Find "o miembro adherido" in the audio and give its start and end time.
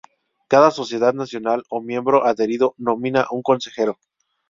1.69-2.73